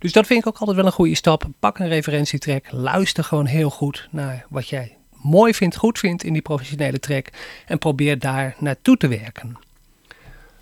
[0.00, 1.44] Dus dat vind ik ook altijd wel een goede stap.
[1.58, 6.32] Pak een referentietrack, luister gewoon heel goed naar wat jij mooi vindt, goed vindt in
[6.32, 7.26] die professionele track
[7.66, 9.58] en probeer daar naartoe te werken.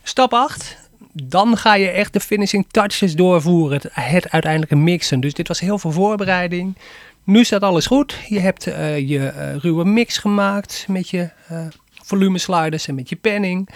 [0.03, 0.77] Stap 8.
[1.13, 5.21] Dan ga je echt de finishing touches doorvoeren, het, uiteindelijke mixen.
[5.21, 6.77] Dus dit was heel veel voorbereiding.
[7.25, 8.17] Nu staat alles goed.
[8.29, 11.67] Je hebt uh, je uh, ruwe mix gemaakt met je uh,
[12.09, 13.69] volumesliders en met je panning.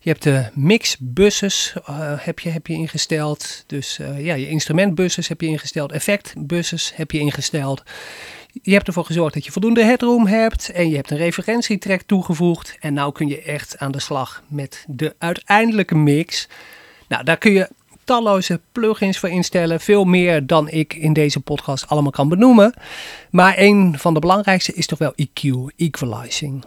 [0.00, 3.64] Je hebt de mixbuses uh, heb, je, heb je ingesteld.
[3.66, 5.92] Dus uh, ja, je instrumentbuses heb je ingesteld.
[5.92, 7.82] Effectbuses heb je ingesteld.
[8.62, 10.70] Je hebt ervoor gezorgd dat je voldoende headroom hebt.
[10.70, 12.76] En je hebt een referentietrack toegevoegd.
[12.80, 16.48] En nou kun je echt aan de slag met de uiteindelijke mix.
[17.08, 17.68] Nou, daar kun je
[18.04, 19.80] talloze plugins voor instellen.
[19.80, 22.74] Veel meer dan ik in deze podcast allemaal kan benoemen.
[23.30, 26.64] Maar een van de belangrijkste is toch wel EQ, equalizing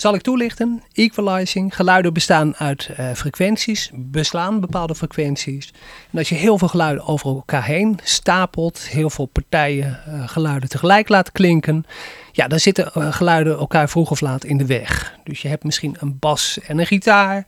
[0.00, 0.82] zal ik toelichten.
[0.92, 1.76] Equalizing.
[1.76, 5.72] Geluiden bestaan uit uh, frequenties, beslaan bepaalde frequenties.
[6.12, 10.68] En als je heel veel geluiden over elkaar heen stapelt, heel veel partijen uh, geluiden
[10.68, 11.84] tegelijk laat klinken,
[12.32, 15.18] ja, dan zitten uh, geluiden elkaar vroeg of laat in de weg.
[15.24, 17.46] Dus je hebt misschien een bas en een gitaar.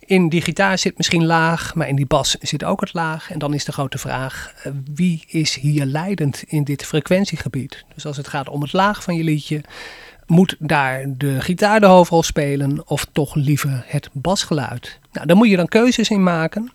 [0.00, 3.30] In die gitaar zit misschien laag, maar in die bas zit ook het laag.
[3.30, 4.54] En dan is de grote vraag,
[4.94, 7.84] wie is hier leidend in dit frequentiegebied?
[7.94, 9.64] Dus als het gaat om het laag van je liedje,
[10.26, 14.98] moet daar de gitaar de hoofdrol spelen of toch liever het basgeluid?
[15.12, 16.72] Nou, daar moet je dan keuzes in maken.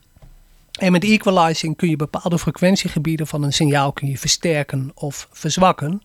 [0.79, 6.01] En met equalizing kun je bepaalde frequentiegebieden van een signaal kun je versterken of verzwakken.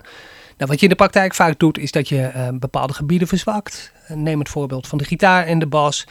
[0.56, 3.92] Nou, wat je in de praktijk vaak doet, is dat je uh, bepaalde gebieden verzwakt.
[4.08, 6.06] Neem het voorbeeld van de gitaar en de bas.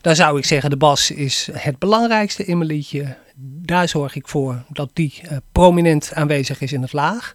[0.00, 3.16] Daar zou ik zeggen, de bas is het belangrijkste in mijn liedje.
[3.62, 7.34] Daar zorg ik voor dat die uh, prominent aanwezig is in het laag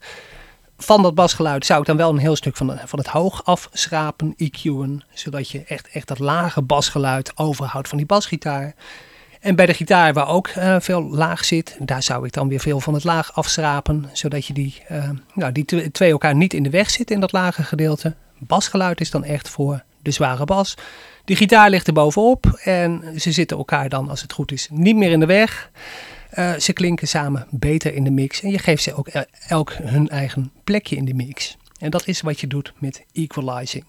[0.83, 4.35] van dat basgeluid zou ik dan wel een heel stuk van, van het hoog afschrapen,
[4.37, 5.03] EQ'en.
[5.13, 8.73] Zodat je echt, echt dat lage basgeluid overhoudt van die basgitaar.
[9.39, 12.59] En bij de gitaar waar ook uh, veel laag zit, daar zou ik dan weer
[12.59, 14.09] veel van het laag afschrapen.
[14.13, 17.31] Zodat je die, uh, nou, die twee elkaar niet in de weg zitten in dat
[17.31, 18.15] lage gedeelte.
[18.37, 20.75] Basgeluid is dan echt voor de zware bas.
[21.25, 24.95] De gitaar ligt er bovenop en ze zitten elkaar dan, als het goed is, niet
[24.95, 25.69] meer in de weg.
[26.37, 29.07] Uh, ze klinken samen beter in de mix en je geeft ze ook
[29.47, 31.57] elk hun eigen plekje in de mix.
[31.79, 33.85] En dat is wat je doet met equalizing.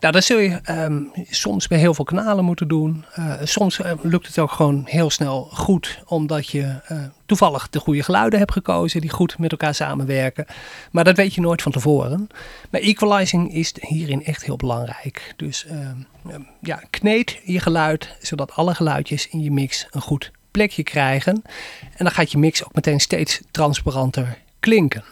[0.00, 3.04] Nou, dat zul je um, soms bij heel veel kanalen moeten doen.
[3.18, 6.80] Uh, soms uh, lukt het ook gewoon heel snel goed, omdat je
[7.26, 10.46] toevallig de goede geluiden hebt gekozen die goed met elkaar samenwerken.
[10.90, 12.28] Maar dat weet je nooit van tevoren.
[12.70, 15.34] Maar equalizing is hierin echt heel belangrijk.
[15.36, 20.82] Dus um, ja, kneed je geluid, zodat alle geluidjes in je mix een goed plekje
[20.82, 21.42] krijgen.
[21.80, 25.04] En dan gaat je mix ook meteen steeds transparanter klinken.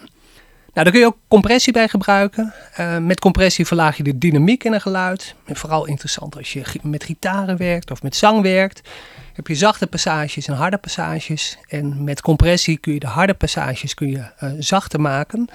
[0.74, 2.54] Nou, daar kun je ook compressie bij gebruiken.
[2.80, 5.34] Uh, met compressie verlaag je de dynamiek in een geluid.
[5.44, 8.88] En vooral interessant als je met gitaren werkt of met zang werkt.
[9.32, 11.58] Heb je zachte passages en harde passages.
[11.68, 15.48] En met compressie kun je de harde passages kun je, uh, zachter maken.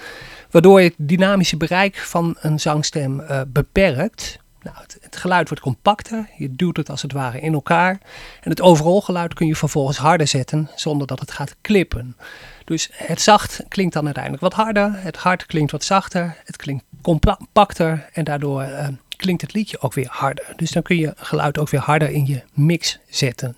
[0.50, 4.38] Waardoor je het dynamische bereik van een zangstem uh, beperkt.
[4.66, 6.28] Nou, het, geluid wordt compacter.
[6.36, 7.98] Je duwt het als het ware in elkaar.
[8.40, 12.16] En het overal geluid kun je vervolgens harder zetten zonder dat het gaat klippen.
[12.64, 14.92] Dus het zacht klinkt dan uiteindelijk wat harder.
[14.94, 16.36] Het hard klinkt wat zachter.
[16.44, 18.08] Het klinkt compacter.
[18.12, 20.52] En daardoor uh, klinkt het liedje ook weer harder.
[20.56, 23.56] Dus dan kun je geluid ook weer harder in je mix zetten.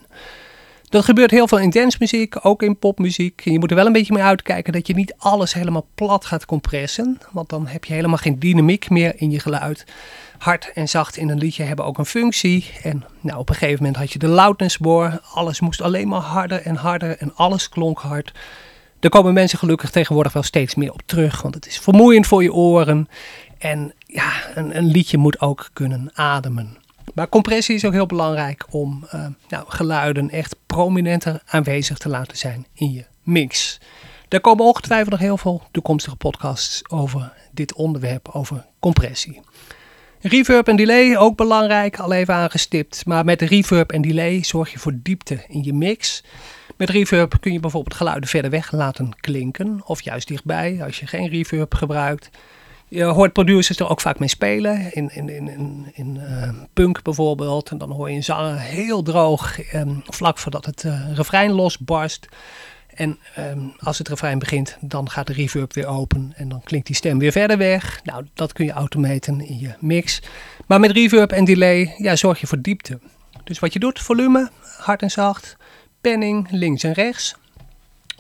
[0.89, 3.41] Dat gebeurt heel veel in dancemuziek, ook in popmuziek.
[3.45, 6.47] je moet er wel een beetje mee uitkijken dat je niet alles helemaal plat gaat
[6.47, 7.19] compressen.
[7.31, 9.85] Want dan heb je helemaal geen dynamiek meer in je geluid.
[10.39, 12.71] Hard en zacht in een liedje hebben ook een functie.
[12.83, 15.21] En nou, op een gegeven moment had je de loudnessboor.
[15.33, 18.33] Alles moest alleen maar harder en harder en alles klonk hard.
[18.99, 21.43] Daar komen mensen gelukkig tegenwoordig wel steeds meer op terug.
[21.43, 23.09] Want het is vermoeiend voor je oren.
[23.59, 26.77] En ja, een, een liedje moet ook kunnen ademen.
[27.15, 32.37] Maar compressie is ook heel belangrijk om uh, nou, geluiden echt prominenter aanwezig te laten
[32.37, 33.81] zijn in je mix.
[34.29, 39.41] Daar komen ongetwijfeld nog heel veel toekomstige podcasts over dit onderwerp, over compressie.
[40.21, 43.07] Reverb en delay ook belangrijk, al even aangestipt.
[43.07, 46.25] Maar met reverb en delay zorg je voor diepte in je mix.
[46.77, 51.07] Met reverb kun je bijvoorbeeld geluiden verder weg laten klinken, of juist dichtbij als je
[51.07, 52.31] geen reverb gebruikt.
[52.89, 54.95] Je hoort producers er ook vaak mee spelen.
[54.95, 57.71] In, in, in, in, uh, punk bijvoorbeeld.
[57.71, 59.73] En dan hoor je een zanger heel droog.
[59.75, 62.29] Um, vlak voordat het uh, refrein losbarst.
[62.95, 66.33] En um, als het refrein begint, dan gaat de reverb weer open.
[66.37, 68.01] En dan klinkt die stem weer verder weg.
[68.05, 70.23] Nou, dat kun je automaten in je mix.
[70.67, 72.99] Maar met reverb en delay ja, zorg je voor diepte.
[73.45, 75.57] Dus wat je doet, volume, hard en zacht.
[76.01, 77.37] Penning, links en rechts.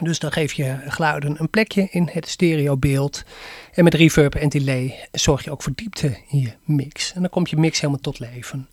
[0.03, 3.25] Dus dan geef je geluiden een plekje in het stereobeeld.
[3.73, 7.13] En met reverb en delay zorg je ook voor diepte in je mix.
[7.13, 8.69] En dan komt je mix helemaal tot leven.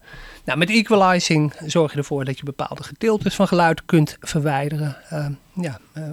[0.45, 4.97] Nou, met equalizing zorg je ervoor dat je bepaalde gedeeltes van geluid kunt verwijderen.
[5.13, 6.03] Uh, ja, uh,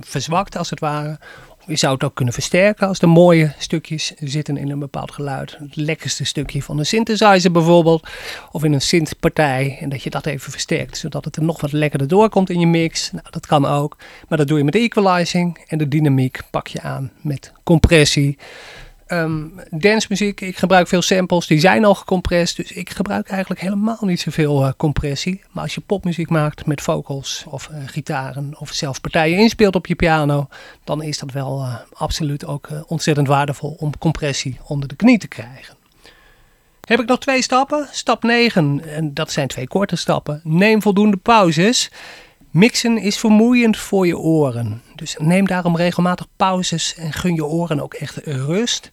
[0.00, 1.18] verzwakt als het ware.
[1.66, 5.56] Je zou het ook kunnen versterken als er mooie stukjes zitten in een bepaald geluid.
[5.58, 8.08] Het lekkerste stukje van een synthesizer bijvoorbeeld.
[8.50, 9.78] Of in een synthpartij.
[9.80, 10.98] En dat je dat even versterkt.
[10.98, 13.10] Zodat het er nog wat lekkerder doorkomt in je mix.
[13.12, 13.96] Nou, dat kan ook.
[14.28, 15.64] Maar dat doe je met equalizing.
[15.68, 18.38] En de dynamiek pak je aan met compressie
[19.12, 22.56] um, dancemuziek, ik gebruik veel samples, die zijn al gecompressed.
[22.56, 25.42] Dus ik gebruik eigenlijk helemaal niet zoveel uh, compressie.
[25.50, 29.86] Maar als je popmuziek maakt met vocals of uh, gitaren of zelf partijen inspeelt op
[29.86, 30.48] je piano,
[30.84, 35.28] dan is dat wel uh, absoluut ook ontzettend waardevol om compressie onder de knie te
[35.28, 35.76] krijgen.
[36.82, 37.88] Heb ik nog twee stappen?
[37.90, 40.40] Stap 9, en dat zijn twee korte stappen.
[40.44, 41.90] Neem voldoende pauzes.
[42.50, 44.82] Mixen is vermoeiend voor je oren.
[45.02, 48.88] Dus neem daarom regelmatig pauzes en gun je oren ook echt rust.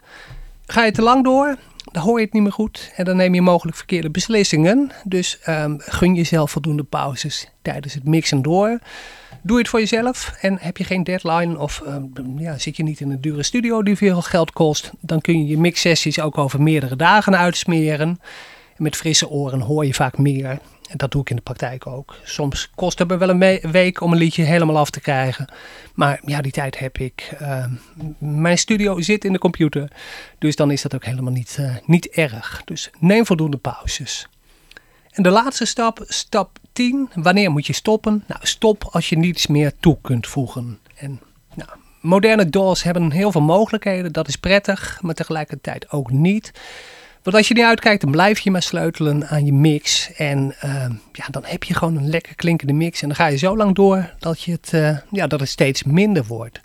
[0.65, 1.58] Ga je te lang door,
[1.91, 4.91] dan hoor je het niet meer goed en dan neem je mogelijk verkeerde beslissingen.
[5.04, 8.80] Dus um, gun jezelf voldoende pauzes tijdens het mixen door.
[9.41, 13.00] Doe het voor jezelf en heb je geen deadline of um, ja, zit je niet
[13.00, 16.62] in een dure studio die veel geld kost, dan kun je je mixsessies ook over
[16.62, 18.19] meerdere dagen uitsmeren.
[18.78, 22.15] met frisse oren hoor je vaak meer en dat doe ik in de praktijk ook.
[22.23, 25.47] Soms kost het me wel een week om een liedje helemaal af te krijgen.
[25.93, 27.38] Maar ja, die tijd heb ik.
[27.41, 27.65] Uh,
[28.17, 29.91] mijn studio zit in de computer.
[30.38, 32.62] Dus dan is dat ook helemaal niet, uh, niet erg.
[32.65, 34.28] Dus neem voldoende pauzes.
[35.12, 37.10] En de laatste stap, stap 10.
[37.13, 38.23] Wanneer moet je stoppen?
[38.28, 40.80] Nou, stop als je niets meer toe kunt voegen.
[40.95, 41.19] En
[41.56, 41.69] nou,
[42.02, 44.12] moderne DAWs hebben heel veel mogelijkheden.
[44.12, 46.52] Dat is prettig, maar tegelijkertijd ook niet.
[47.29, 50.13] Want als je niet uitkijkt, dan blijf je maar sleutelen aan je mix.
[50.13, 53.01] En uh, ja, dan heb je gewoon een lekker klinkende mix.
[53.01, 55.83] En dan ga je zo lang door dat, je het, uh, ja, dat het steeds
[55.83, 56.61] minder wordt.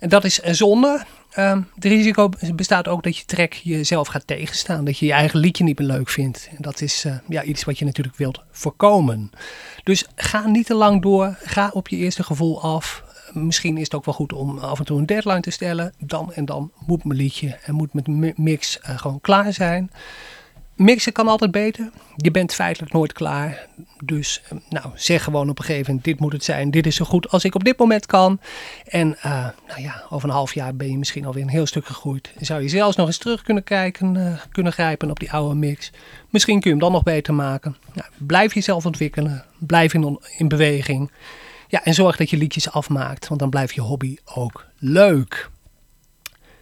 [0.00, 1.04] En dat is een zonde.
[1.38, 4.84] Uh, het risico bestaat ook dat je track jezelf gaat tegenstaan.
[4.84, 6.48] Dat je je eigen liedje niet meer leuk vindt.
[6.50, 9.30] En dat is uh, ja, iets wat je natuurlijk wilt voorkomen.
[9.84, 11.36] Dus ga niet te lang door.
[11.42, 14.84] Ga op je eerste gevoel af misschien is het ook wel goed om af en
[14.84, 15.92] toe een deadline te stellen.
[15.98, 19.90] Dan en dan moet mijn liedje en moet mijn mix uh, gewoon klaar zijn.
[20.80, 21.90] Mixen kan altijd beter.
[22.16, 23.66] Je bent feitelijk nooit klaar.
[24.04, 26.70] Dus eh, nou, zeg gewoon op een gegeven moment: dit moet het zijn.
[26.70, 28.40] Dit is zo goed als ik op dit moment kan.
[28.84, 31.86] En uh, nou ja, over een half jaar ben je misschien alweer een heel stuk
[31.86, 32.32] gegroeid.
[32.40, 35.92] Zou je zelfs nog eens terug kunnen kijken, kunnen grijpen op die oude mix.
[36.28, 37.76] Misschien kun je hem dan nog beter maken.
[37.92, 39.44] Nou, blijf jezelf ontwikkelen.
[39.58, 41.10] Blijf in, in beweging.
[41.70, 45.50] Ja, en zorg dat je liedjes afmaakt, want dan blijft je hobby ook leuk.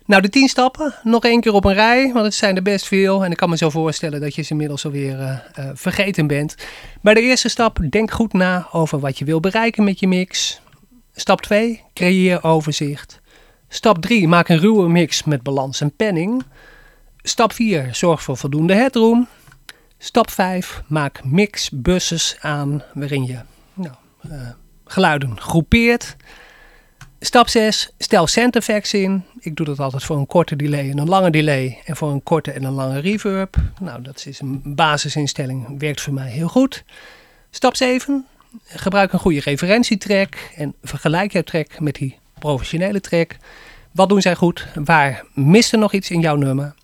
[0.06, 2.86] Nou, de tien stappen, nog één keer op een rij, want het zijn er best
[2.86, 3.24] veel.
[3.24, 6.54] En ik kan me zo voorstellen dat je ze inmiddels alweer uh, uh, vergeten bent.
[7.02, 10.60] Bij de eerste stap, denk goed na over wat je wil bereiken met je mix.
[11.14, 13.20] Stap 2, creëer overzicht.
[13.68, 16.42] Stap 3, maak een ruwe mix met balans en penning.
[17.22, 19.28] Stap 4, zorg voor voldoende headroom.
[19.98, 23.38] Stap 5, maak mixbuses aan waarin je
[23.74, 23.94] nou,
[24.30, 24.48] uh,
[24.88, 26.16] geluiden groepeert.
[27.20, 27.90] Stap 6.
[27.98, 29.24] Stel sound effects in.
[29.40, 31.82] Ik doe dat altijd voor een korte delay en een lange delay.
[31.84, 33.56] En voor een korte en een lange reverb.
[33.80, 35.78] Nou, dat is een basisinstelling.
[35.78, 36.84] Werkt voor mij heel goed.
[37.50, 38.26] Stap 7.
[38.64, 40.34] Gebruik een goede referentietrack.
[40.56, 43.36] En vergelijk jouw track met die professionele track.
[43.92, 44.66] Wat doen zij goed?
[44.84, 46.74] Waar mist er nog iets in jouw nummer?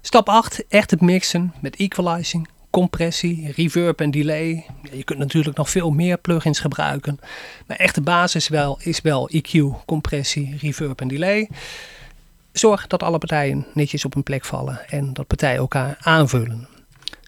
[0.00, 0.64] Stap 8.
[0.68, 4.66] Echt het mixen met equalizing, compressie, reverb en delay.
[4.92, 7.20] Je kunt natuurlijk nog veel meer plugins gebruiken.
[7.66, 11.48] Maar echt de basis wel, is wel EQ, compressie, reverb en delay.
[12.52, 16.68] Zorg dat alle partijen netjes op een plek vallen en dat partijen elkaar aanvullen.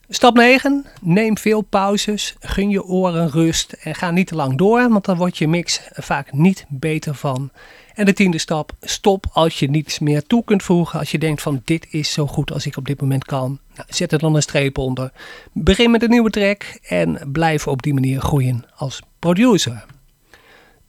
[0.08, 0.86] Stap 9.
[1.00, 5.16] Neem veel pauzes, gun je oren rust en ga niet te lang door, want dan
[5.16, 7.50] wordt je mix vaak niet beter van.
[7.96, 10.98] En de tiende stap, stop als je niets meer toe kunt voegen.
[10.98, 13.58] Als je denkt van dit is zo goed als ik op dit moment kan.
[13.74, 15.12] Nou, zet er dan een streep onder.
[15.52, 19.84] Begin met een nieuwe track en blijf op die manier groeien als producer.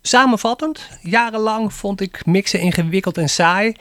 [0.01, 3.75] Samenvattend, jarenlang vond ik mixen ingewikkeld en saai.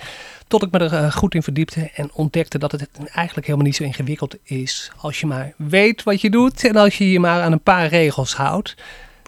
[0.49, 3.77] Tot ik me er eh, goed in verdiepte en ontdekte dat het eigenlijk helemaal niet
[3.77, 4.91] zo ingewikkeld is.
[4.97, 7.87] Als je maar weet wat je doet en als je je maar aan een paar
[7.87, 8.75] regels houdt.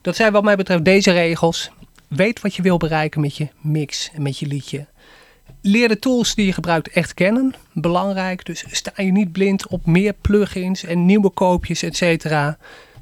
[0.02, 1.70] Dat zijn wat mij betreft deze regels.
[2.08, 4.86] Weet wat je wil bereiken met je mix en met je liedje.
[5.60, 7.54] Leer de tools die je gebruikt echt kennen.
[7.72, 12.24] Belangrijk, dus sta je niet blind op meer plugins en nieuwe koopjes, etc.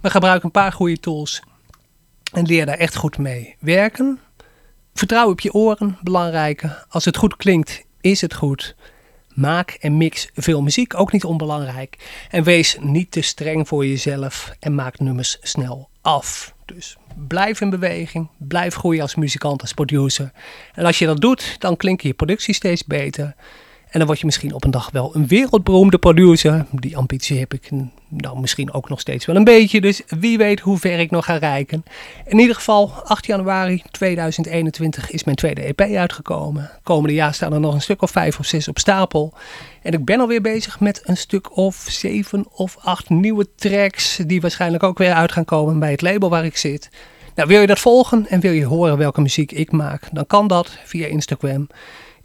[0.00, 1.42] Maar gebruik een paar goede tools
[2.32, 4.20] en leer daar echt goed mee werken.
[4.94, 6.84] Vertrouw op je oren, belangrijke.
[6.88, 8.76] Als het goed klinkt, is het goed.
[9.34, 12.24] Maak en mix veel muziek, ook niet onbelangrijk.
[12.30, 16.55] En wees niet te streng voor jezelf en maak nummers snel af.
[16.66, 16.96] Dus
[17.28, 20.32] blijf in beweging, blijf groeien als muzikant, als producer.
[20.74, 23.34] En als je dat doet, dan klinken je producties steeds beter.
[23.96, 26.66] En dan word je misschien op een dag wel een wereldberoemde producer.
[26.70, 27.70] Die ambitie heb ik
[28.08, 29.80] nou misschien ook nog steeds wel een beetje.
[29.80, 31.84] Dus wie weet hoe ver ik nog ga reiken.
[32.26, 36.70] In ieder geval, 8 januari 2021 is mijn tweede EP uitgekomen.
[36.82, 39.32] Komende jaar staan er nog een stuk of vijf of zes op stapel.
[39.82, 44.18] En ik ben alweer bezig met een stuk of zeven of acht nieuwe tracks.
[44.26, 46.90] Die waarschijnlijk ook weer uit gaan komen bij het label waar ik zit.
[47.34, 50.08] Nou, wil je dat volgen en wil je horen welke muziek ik maak?
[50.12, 51.68] Dan kan dat via Instagram.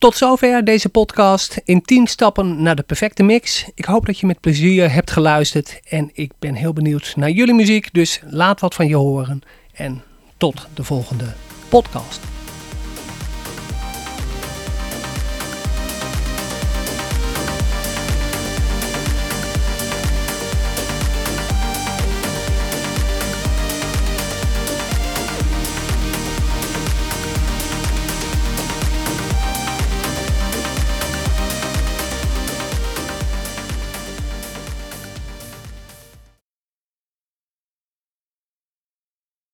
[0.02, 3.66] tot zover deze podcast in 10 stappen naar de perfecte mix.
[3.76, 7.54] Ik hoop dat je met plezier hebt geluisterd en ik ben heel benieuwd naar jullie
[7.54, 7.94] muziek.
[7.94, 9.42] Dus laat wat van je horen
[9.74, 10.04] en
[10.38, 11.34] tot de volgende
[11.70, 12.31] podcast.